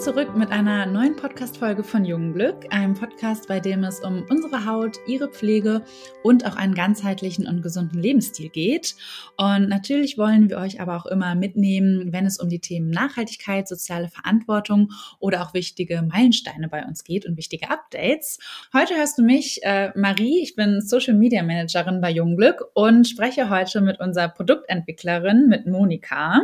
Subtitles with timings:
[0.00, 4.64] Willkommen zurück mit einer neuen Podcast-Folge von Jungenglück, einem Podcast, bei dem es um unsere
[4.64, 5.82] Haut, ihre Pflege
[6.22, 8.94] und auch einen ganzheitlichen und gesunden Lebensstil geht.
[9.36, 13.68] Und natürlich wollen wir euch aber auch immer mitnehmen, wenn es um die Themen Nachhaltigkeit,
[13.68, 18.38] soziale Verantwortung oder auch wichtige Meilensteine bei uns geht und wichtige Updates.
[18.72, 23.50] Heute hörst du mich, äh, Marie, ich bin Social Media Managerin bei Jungenglück und spreche
[23.50, 26.40] heute mit unserer Produktentwicklerin, mit Monika.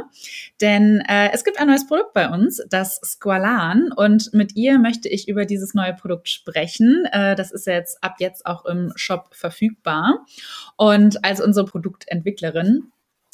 [0.61, 3.01] Denn äh, es gibt ein neues Produkt bei uns, das
[3.47, 7.05] Squalan und mit ihr möchte ich über dieses neue Produkt sprechen.
[7.13, 10.25] Äh, das ist jetzt ab jetzt auch im Shop verfügbar.
[10.77, 12.91] Und als unsere Produktentwicklerin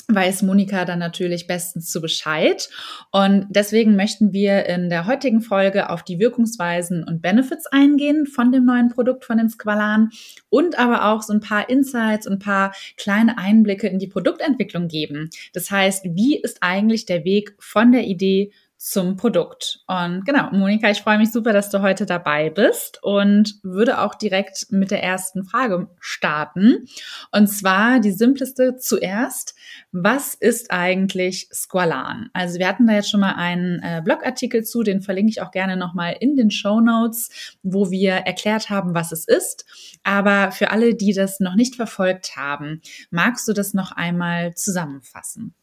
[0.08, 2.68] weiß Monika dann natürlich bestens zu Bescheid.
[3.12, 8.52] Und deswegen möchten wir in der heutigen Folge auf die Wirkungsweisen und Benefits eingehen von
[8.52, 10.10] dem neuen Produkt von dem Squalan
[10.50, 14.88] und aber auch so ein paar Insights und ein paar kleine Einblicke in die Produktentwicklung
[14.88, 15.30] geben.
[15.54, 18.52] Das heißt, wie ist eigentlich der Weg von der Idee
[18.82, 19.78] zum Produkt.
[19.86, 24.16] Und genau, Monika, ich freue mich super, dass du heute dabei bist und würde auch
[24.16, 26.88] direkt mit der ersten Frage starten.
[27.30, 29.54] Und zwar die simpleste zuerst.
[29.92, 32.30] Was ist eigentlich Squalan?
[32.32, 35.52] Also wir hatten da jetzt schon mal einen äh, Blogartikel zu, den verlinke ich auch
[35.52, 39.64] gerne nochmal in den Show Notes, wo wir erklärt haben, was es ist.
[40.02, 42.80] Aber für alle, die das noch nicht verfolgt haben,
[43.12, 45.54] magst du das noch einmal zusammenfassen?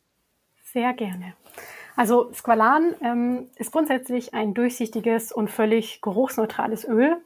[0.63, 1.33] Sehr gerne.
[1.99, 7.17] Also Squalan ähm, ist grundsätzlich ein durchsichtiges und völlig geruchsneutrales Öl.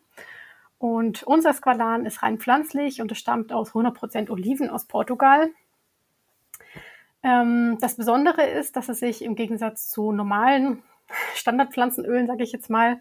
[0.80, 5.52] Und unser Squalan ist rein pflanzlich und es stammt aus 100% Oliven aus Portugal.
[7.22, 10.82] Ähm, das Besondere ist, dass es sich im Gegensatz zu normalen
[11.36, 13.00] Standardpflanzenölen, sage ich jetzt mal,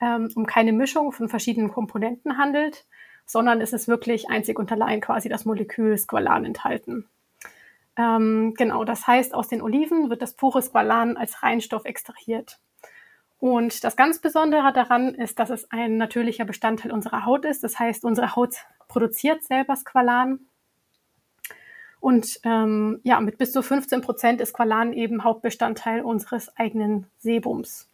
[0.00, 2.86] ähm, um keine Mischung von verschiedenen Komponenten handelt,
[3.26, 7.08] sondern es ist wirklich einzig und allein quasi das Molekül Squalan enthalten.
[7.96, 12.60] Ähm, genau, das heißt, aus den Oliven wird das pure Squalan als Reinstoff extrahiert.
[13.38, 17.64] Und das ganz Besondere daran ist, dass es ein natürlicher Bestandteil unserer Haut ist.
[17.64, 18.54] Das heißt, unsere Haut
[18.86, 20.40] produziert selber Squalan.
[22.00, 27.88] Und ähm, ja, mit bis zu 15 Prozent ist Squalan eben Hauptbestandteil unseres eigenen Sebums.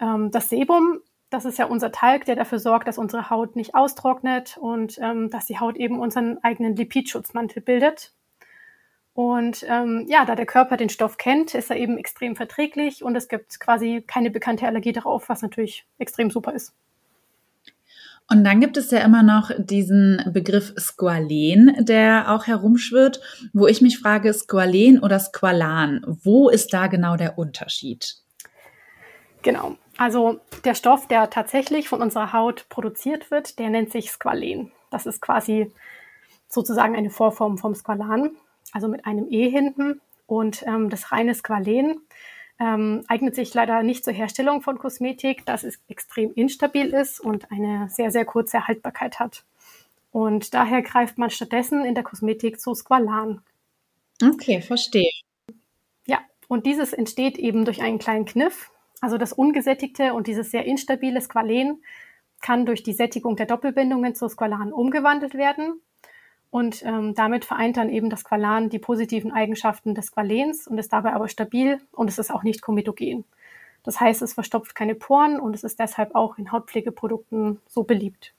[0.00, 1.00] Ähm, das Sebum,
[1.30, 5.30] das ist ja unser Talg, der dafür sorgt, dass unsere Haut nicht austrocknet und ähm,
[5.30, 8.12] dass die Haut eben unseren eigenen Lipidschutzmantel bildet.
[9.18, 13.16] Und ähm, ja, da der Körper den Stoff kennt, ist er eben extrem verträglich und
[13.16, 16.72] es gibt quasi keine bekannte Allergie darauf, was natürlich extrem super ist.
[18.30, 23.20] Und dann gibt es ja immer noch diesen Begriff Squalen, der auch herumschwirrt,
[23.52, 28.18] wo ich mich frage, Squalen oder Squalan, wo ist da genau der Unterschied?
[29.42, 34.70] Genau, also der Stoff, der tatsächlich von unserer Haut produziert wird, der nennt sich Squalen.
[34.92, 35.72] Das ist quasi
[36.48, 38.30] sozusagen eine Vorform vom Squalan
[38.72, 40.00] also mit einem E hinten.
[40.26, 42.00] Und ähm, das reine Squalen
[42.60, 47.50] ähm, eignet sich leider nicht zur Herstellung von Kosmetik, da es extrem instabil ist und
[47.50, 49.44] eine sehr, sehr kurze Haltbarkeit hat.
[50.10, 53.42] Und daher greift man stattdessen in der Kosmetik zu Squalan.
[54.22, 55.10] Okay, verstehe.
[56.06, 56.18] Ja,
[56.48, 58.70] und dieses entsteht eben durch einen kleinen Kniff.
[59.00, 61.82] Also das ungesättigte und dieses sehr instabile Squalen
[62.40, 65.80] kann durch die Sättigung der Doppelbindungen zu Squalan umgewandelt werden.
[66.50, 70.92] Und ähm, damit vereint dann eben das Qualan die positiven Eigenschaften des Qualens und ist
[70.92, 73.24] dabei aber stabil und es ist auch nicht komedogen.
[73.82, 78.32] Das heißt, es verstopft keine Poren und es ist deshalb auch in Hautpflegeprodukten so beliebt.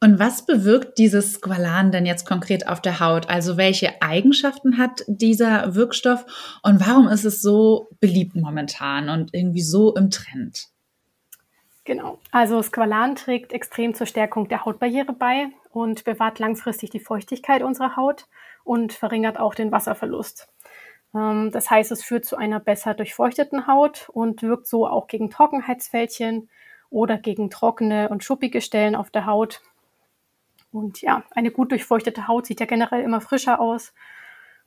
[0.00, 3.28] Und was bewirkt dieses Squalan denn jetzt konkret auf der Haut?
[3.28, 6.24] Also welche Eigenschaften hat dieser Wirkstoff
[6.62, 10.68] und warum ist es so beliebt momentan und irgendwie so im Trend?
[11.88, 12.18] Genau.
[12.32, 17.96] Also Squalan trägt extrem zur Stärkung der Hautbarriere bei und bewahrt langfristig die Feuchtigkeit unserer
[17.96, 18.26] Haut
[18.62, 20.52] und verringert auch den Wasserverlust.
[21.14, 25.30] Ähm, das heißt, es führt zu einer besser durchfeuchteten Haut und wirkt so auch gegen
[25.30, 26.50] Trockenheitsfältchen
[26.90, 29.62] oder gegen trockene und schuppige Stellen auf der Haut.
[30.70, 33.94] Und ja, eine gut durchfeuchtete Haut sieht ja generell immer frischer aus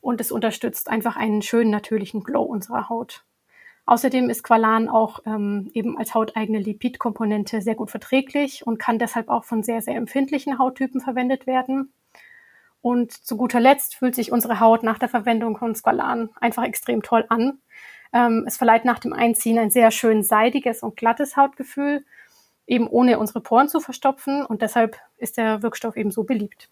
[0.00, 3.24] und es unterstützt einfach einen schönen natürlichen Glow unserer Haut.
[3.84, 9.28] Außerdem ist Qualan auch ähm, eben als hauteigene Lipidkomponente sehr gut verträglich und kann deshalb
[9.28, 11.92] auch von sehr, sehr empfindlichen Hauttypen verwendet werden.
[12.80, 17.02] Und zu guter Letzt fühlt sich unsere Haut nach der Verwendung von Squalan einfach extrem
[17.02, 17.58] toll an.
[18.12, 22.04] Ähm, es verleiht nach dem Einziehen ein sehr schön seidiges und glattes Hautgefühl,
[22.66, 24.44] eben ohne unsere Poren zu verstopfen.
[24.44, 26.68] Und deshalb ist der Wirkstoff eben so beliebt.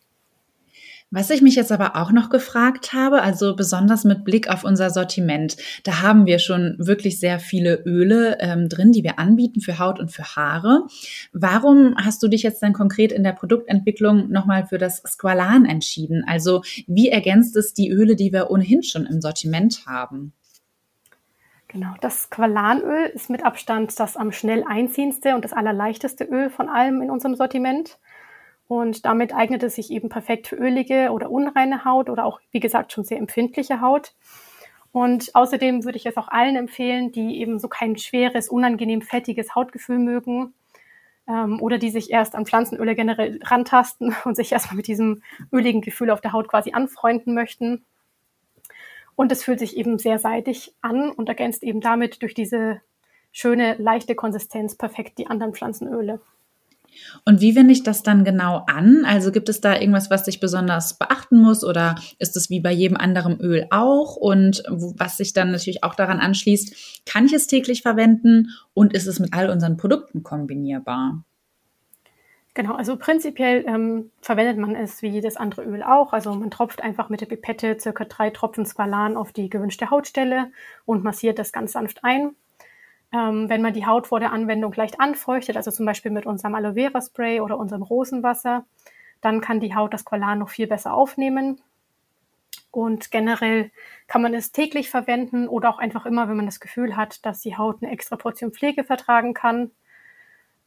[1.12, 4.90] Was ich mich jetzt aber auch noch gefragt habe, also besonders mit Blick auf unser
[4.90, 9.80] Sortiment, da haben wir schon wirklich sehr viele Öle ähm, drin, die wir anbieten für
[9.80, 10.86] Haut und für Haare.
[11.32, 16.22] Warum hast du dich jetzt dann konkret in der Produktentwicklung nochmal für das Squalan entschieden?
[16.28, 20.32] Also wie ergänzt es die Öle, die wir ohnehin schon im Sortiment haben?
[21.66, 26.68] Genau, das Qualanöl ist mit Abstand das am schnell einziehendste und das allerleichteste Öl von
[26.68, 27.98] allem in unserem Sortiment.
[28.70, 32.60] Und damit eignet es sich eben perfekt für ölige oder unreine Haut oder auch, wie
[32.60, 34.14] gesagt, schon sehr empfindliche Haut.
[34.92, 39.56] Und außerdem würde ich es auch allen empfehlen, die eben so kein schweres, unangenehm fettiges
[39.56, 40.54] Hautgefühl mögen
[41.26, 45.80] ähm, oder die sich erst an Pflanzenöle generell rantasten und sich erstmal mit diesem öligen
[45.80, 47.84] Gefühl auf der Haut quasi anfreunden möchten.
[49.16, 52.82] Und es fühlt sich eben sehr seidig an und ergänzt eben damit durch diese
[53.32, 56.20] schöne, leichte Konsistenz perfekt die anderen Pflanzenöle.
[57.24, 59.04] Und wie wende ich das dann genau an?
[59.04, 62.72] Also gibt es da irgendwas, was ich besonders beachten muss oder ist es wie bei
[62.72, 64.16] jedem anderen Öl auch?
[64.16, 69.06] Und was sich dann natürlich auch daran anschließt, kann ich es täglich verwenden und ist
[69.06, 71.24] es mit all unseren Produkten kombinierbar?
[72.54, 76.12] Genau, also prinzipiell ähm, verwendet man es wie das andere Öl auch.
[76.12, 80.50] Also man tropft einfach mit der Pipette circa drei Tropfen Squalan auf die gewünschte Hautstelle
[80.84, 82.34] und massiert das ganz sanft ein.
[83.12, 86.54] Ähm, wenn man die Haut vor der Anwendung leicht anfeuchtet, also zum Beispiel mit unserem
[86.54, 88.64] Aloe Vera Spray oder unserem Rosenwasser,
[89.20, 91.60] dann kann die Haut das Squalan noch viel besser aufnehmen.
[92.70, 93.70] Und generell
[94.06, 97.40] kann man es täglich verwenden oder auch einfach immer, wenn man das Gefühl hat, dass
[97.40, 99.72] die Haut eine extra Portion Pflege vertragen kann.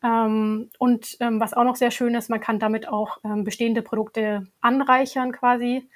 [0.04, 3.82] Ähm, und ähm, was auch noch sehr schön ist, man kann damit auch ähm, bestehende
[3.82, 5.88] Produkte anreichern quasi.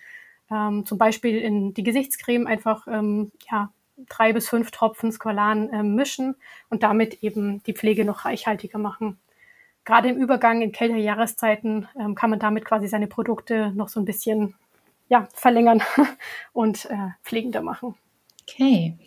[0.49, 3.73] Ähm, zum Beispiel in die Gesichtscreme einfach ähm, ja,
[4.09, 6.35] drei bis fünf Tropfen Squalan ähm, mischen
[6.69, 9.19] und damit eben die Pflege noch reichhaltiger machen.
[9.85, 14.05] Gerade im Übergang in kältere Jahreszeiten kann man damit quasi seine Produkte noch so ein
[14.05, 14.53] bisschen
[15.07, 15.81] ja, verlängern
[16.53, 17.95] und äh, pflegender machen.
[18.41, 18.97] Okay.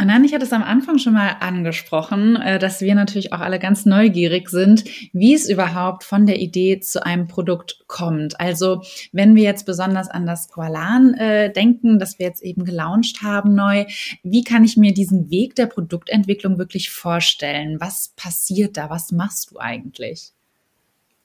[0.00, 3.40] Und dann, ich hatte es am Anfang schon mal angesprochen, äh, dass wir natürlich auch
[3.40, 8.40] alle ganz neugierig sind, wie es überhaupt von der Idee zu einem Produkt kommt.
[8.40, 8.82] Also
[9.12, 13.54] wenn wir jetzt besonders an das Koalan äh, denken, das wir jetzt eben gelauncht haben
[13.54, 13.84] neu,
[14.22, 17.78] wie kann ich mir diesen Weg der Produktentwicklung wirklich vorstellen?
[17.78, 18.88] Was passiert da?
[18.88, 20.32] Was machst du eigentlich?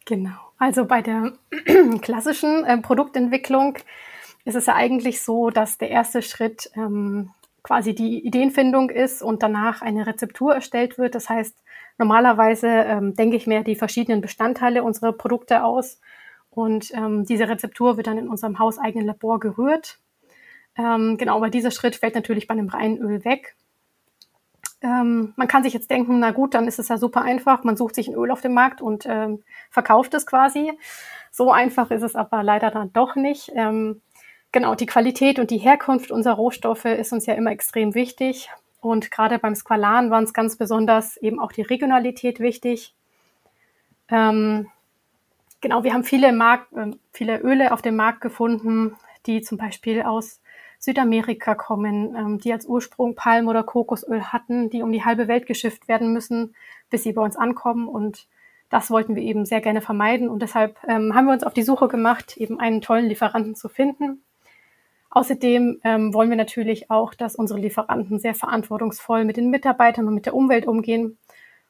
[0.03, 0.37] Genau.
[0.57, 1.31] Also bei der
[2.01, 3.77] klassischen äh, Produktentwicklung
[4.43, 7.31] ist es ja eigentlich so, dass der erste Schritt ähm,
[7.65, 11.15] quasi die Ideenfindung ist und danach eine Rezeptur erstellt wird.
[11.15, 11.57] Das heißt,
[11.97, 15.99] normalerweise ähm, denke ich mir die verschiedenen Bestandteile unserer Produkte aus
[16.51, 19.97] und ähm, diese Rezeptur wird dann in unserem hauseigenen Labor gerührt.
[20.77, 23.55] Ähm, genau, aber dieser Schritt fällt natürlich bei einem reinen Öl weg.
[24.81, 27.63] Ähm, man kann sich jetzt denken, na gut, dann ist es ja super einfach.
[27.63, 30.71] Man sucht sich ein Öl auf dem Markt und ähm, verkauft es quasi.
[31.31, 33.51] So einfach ist es aber leider dann doch nicht.
[34.55, 38.49] Genau, die Qualität und die Herkunft unserer Rohstoffe ist uns ja immer extrem wichtig.
[38.79, 42.95] Und gerade beim Squalan war uns ganz besonders eben auch die Regionalität wichtig.
[44.07, 44.67] Ähm,
[45.59, 50.03] genau, wir haben viele, Mark äh, viele Öle auf dem Markt gefunden, die zum Beispiel
[50.03, 50.39] aus
[50.79, 55.47] Südamerika kommen, ähm, die als Ursprung Palm- oder Kokosöl hatten, die um die halbe Welt
[55.47, 56.55] geschifft werden müssen,
[56.89, 57.89] bis sie bei uns ankommen.
[57.89, 58.29] Und
[58.69, 60.29] das wollten wir eben sehr gerne vermeiden.
[60.29, 63.67] Und deshalb ähm, haben wir uns auf die Suche gemacht, eben einen tollen Lieferanten zu
[63.67, 64.21] finden,
[65.15, 70.13] Außerdem ähm, wollen wir natürlich auch, dass unsere Lieferanten sehr verantwortungsvoll mit den Mitarbeitern und
[70.13, 71.17] mit der Umwelt umgehen.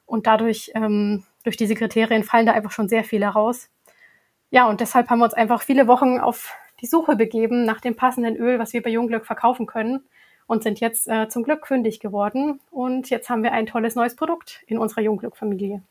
[0.04, 3.70] Und dadurch, ähm, durch diese Kriterien fallen da einfach schon sehr viele raus.
[4.50, 7.94] Ja, und deshalb haben wir uns einfach viele Wochen auf die Suche begeben nach dem
[7.94, 10.02] passenden Öl, was wir bei Jungglück verkaufen können
[10.48, 12.58] und sind jetzt äh, zum Glück fündig geworden.
[12.72, 15.82] Und jetzt haben wir ein tolles neues Produkt in unserer Jungglück-Familie.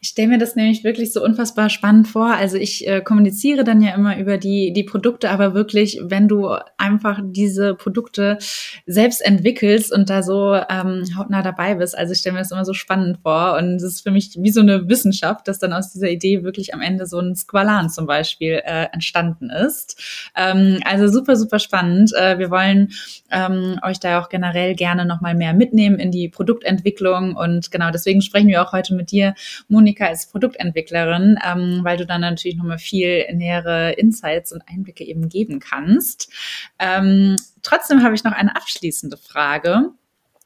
[0.00, 2.34] Ich stelle mir das nämlich wirklich so unfassbar spannend vor.
[2.34, 6.56] Also ich äh, kommuniziere dann ja immer über die, die Produkte, aber wirklich, wenn du
[6.78, 8.38] einfach diese Produkte
[8.86, 12.64] selbst entwickelst und da so ähm, hautnah dabei bist, also ich stelle mir das immer
[12.64, 15.92] so spannend vor und es ist für mich wie so eine Wissenschaft, dass dann aus
[15.92, 20.00] dieser Idee wirklich am Ende so ein Squalan zum Beispiel äh, entstanden ist.
[20.36, 22.12] Ähm, also super, super spannend.
[22.14, 22.92] Äh, wir wollen
[23.30, 28.22] ähm, euch da auch generell gerne nochmal mehr mitnehmen in die Produktentwicklung und genau deswegen
[28.22, 29.34] sprechen wir auch heute mit dir dir,
[29.68, 35.28] Monika, als Produktentwicklerin, ähm, weil du dann natürlich nochmal viel nähere Insights und Einblicke eben
[35.28, 36.32] geben kannst.
[36.78, 39.90] Ähm, trotzdem habe ich noch eine abschließende Frage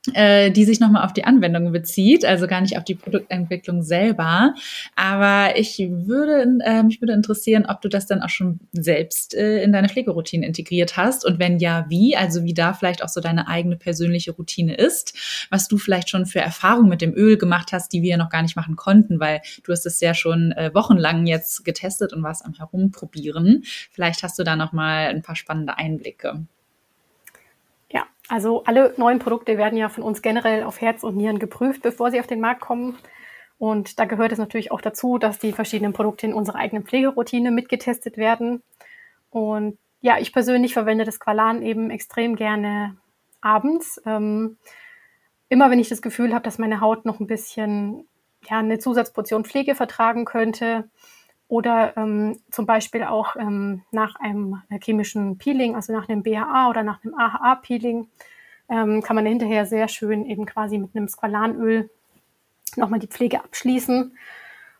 [0.06, 4.54] die sich nochmal auf die Anwendung bezieht, also gar nicht auf die Produktentwicklung selber.
[4.96, 9.62] Aber ich würde, äh, mich würde interessieren, ob du das dann auch schon selbst äh,
[9.62, 13.20] in deine Pflegeroutine integriert hast und wenn ja, wie, also wie da vielleicht auch so
[13.20, 17.72] deine eigene persönliche Routine ist, was du vielleicht schon für Erfahrungen mit dem Öl gemacht
[17.72, 20.52] hast, die wir ja noch gar nicht machen konnten, weil du hast es ja schon
[20.52, 23.62] äh, wochenlang jetzt getestet und warst am Herumprobieren.
[23.90, 26.44] Vielleicht hast du da nochmal ein paar spannende Einblicke.
[28.28, 32.10] Also alle neuen Produkte werden ja von uns generell auf Herz und Nieren geprüft, bevor
[32.10, 32.96] sie auf den Markt kommen.
[33.58, 37.50] Und da gehört es natürlich auch dazu, dass die verschiedenen Produkte in unserer eigenen Pflegeroutine
[37.50, 38.62] mitgetestet werden.
[39.30, 42.96] Und ja, ich persönlich verwende das Qualan eben extrem gerne
[43.40, 44.00] abends.
[44.06, 44.56] Ähm,
[45.48, 48.06] immer wenn ich das Gefühl habe, dass meine Haut noch ein bisschen
[48.48, 50.88] ja, eine Zusatzportion Pflege vertragen könnte
[51.54, 56.82] oder ähm, zum Beispiel auch ähm, nach einem chemischen Peeling, also nach einem BHA oder
[56.82, 58.08] nach einem AHA-Peeling,
[58.68, 61.90] ähm, kann man hinterher sehr schön eben quasi mit einem Squalanöl
[62.74, 64.18] nochmal die Pflege abschließen.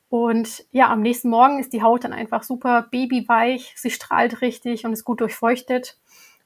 [0.08, 4.84] Und ja, am nächsten Morgen ist die Haut dann einfach super babyweich, sie strahlt richtig
[4.84, 5.96] und ist gut durchfeuchtet.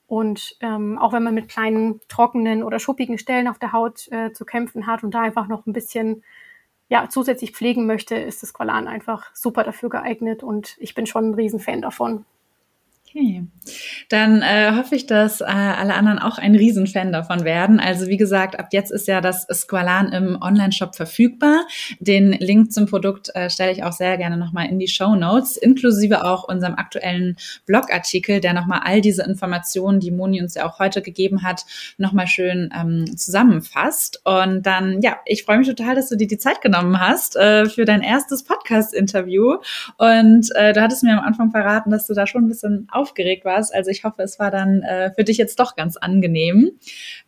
[0.06, 4.34] Und ähm, auch wenn man mit kleinen trockenen oder schuppigen Stellen auf der Haut äh,
[4.34, 6.22] zu kämpfen hat und da einfach noch ein bisschen
[6.88, 11.30] ja, zusätzlich pflegen möchte, ist das Qualan einfach super dafür geeignet und ich bin schon
[11.30, 12.24] ein Riesenfan davon.
[13.18, 13.46] Okay.
[14.08, 17.80] Dann äh, hoffe ich, dass äh, alle anderen auch ein Riesenfan davon werden.
[17.80, 21.66] Also wie gesagt, ab jetzt ist ja das Squalan im Online-Shop verfügbar.
[22.00, 25.56] Den Link zum Produkt äh, stelle ich auch sehr gerne nochmal in die Show Notes,
[25.56, 30.78] inklusive auch unserem aktuellen Blogartikel, der nochmal all diese Informationen, die Moni uns ja auch
[30.78, 31.64] heute gegeben hat,
[31.98, 34.22] nochmal schön ähm, zusammenfasst.
[34.24, 37.66] Und dann, ja, ich freue mich total, dass du dir die Zeit genommen hast äh,
[37.66, 39.58] für dein erstes Podcast-Interview.
[39.98, 43.44] Und äh, du hattest mir am Anfang verraten, dass du da schon ein bisschen aufgeregt
[43.44, 43.74] warst.
[43.74, 46.72] Also ich hoffe, es war dann äh, für dich jetzt doch ganz angenehm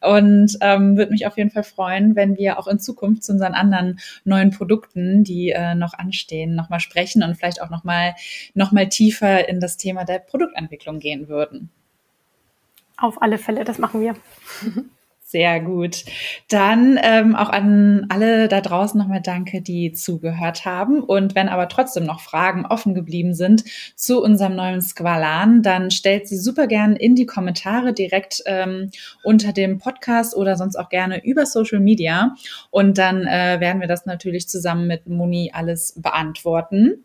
[0.00, 3.54] und ähm, würde mich auf jeden Fall freuen, wenn wir auch in Zukunft zu unseren
[3.54, 8.14] anderen neuen Produkten, die äh, noch anstehen, nochmal sprechen und vielleicht auch nochmal
[8.54, 11.70] noch mal tiefer in das Thema der Produktentwicklung gehen würden.
[12.96, 14.14] Auf alle Fälle, das machen wir.
[15.30, 16.04] Sehr gut.
[16.48, 21.04] Dann ähm, auch an alle da draußen nochmal danke, die zugehört haben.
[21.04, 23.62] Und wenn aber trotzdem noch Fragen offen geblieben sind
[23.94, 28.90] zu unserem neuen Squalan, dann stellt sie super gern in die Kommentare direkt ähm,
[29.22, 32.34] unter dem Podcast oder sonst auch gerne über Social Media.
[32.70, 37.04] Und dann äh, werden wir das natürlich zusammen mit Moni alles beantworten.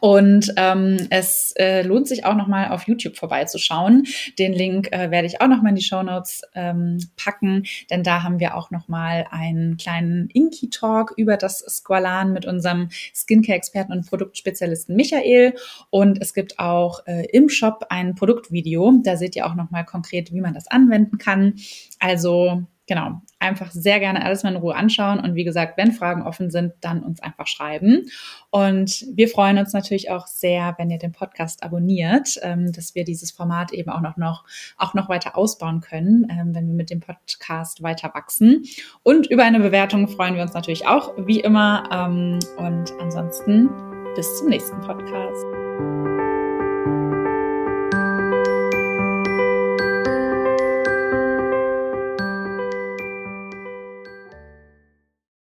[0.00, 4.06] Und ähm, es äh, lohnt sich auch nochmal auf YouTube vorbeizuschauen.
[4.38, 8.22] Den Link äh, werde ich auch nochmal in die Show Notes ähm, packen, denn da
[8.22, 14.96] haben wir auch nochmal einen kleinen Inky-Talk über das Squalan mit unserem Skincare-Experten und Produktspezialisten
[14.96, 15.54] Michael.
[15.90, 19.00] Und es gibt auch äh, im Shop ein Produktvideo.
[19.04, 21.54] Da seht ihr auch nochmal konkret, wie man das anwenden kann.
[21.98, 25.20] Also genau, einfach sehr gerne alles mal in Ruhe anschauen.
[25.20, 28.06] Und wie gesagt, wenn Fragen offen sind, dann uns einfach schreiben.
[28.50, 33.04] Und wir freuen uns natürlich auch sehr, wenn ihr den Podcast abonniert, ähm, dass wir
[33.04, 34.44] dieses Format eben auch noch, noch,
[34.76, 38.64] auch noch weiter ausbauen können, ähm, wenn wir mit dem Podcast weiter wachsen.
[39.02, 41.84] Und über eine Bewertung freuen wir uns natürlich auch, wie immer.
[41.92, 43.68] Ähm, und ansonsten
[44.14, 45.61] bis zum nächsten Podcast.